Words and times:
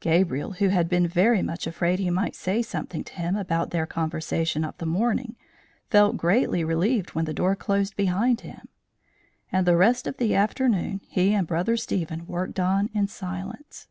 Gabriel, 0.00 0.54
who 0.54 0.70
had 0.70 0.88
been 0.88 1.06
very 1.06 1.40
much 1.40 1.64
afraid 1.64 2.00
he 2.00 2.10
might 2.10 2.34
say 2.34 2.62
something 2.62 3.04
to 3.04 3.12
him 3.12 3.36
about 3.36 3.70
their 3.70 3.86
conversation 3.86 4.64
of 4.64 4.76
the 4.78 4.84
morning, 4.84 5.36
felt 5.88 6.16
greatly 6.16 6.64
relieved 6.64 7.10
when 7.10 7.26
the 7.26 7.32
door 7.32 7.54
closed 7.54 7.94
behind 7.94 8.40
him; 8.40 8.66
and 9.52 9.68
the 9.68 9.76
rest 9.76 10.08
of 10.08 10.16
the 10.16 10.34
afternoon 10.34 11.00
he 11.06 11.32
and 11.32 11.46
Brother 11.46 11.76
Stephen 11.76 12.26
worked 12.26 12.58
on 12.58 12.90
in 12.92 13.06
silence. 13.06 13.86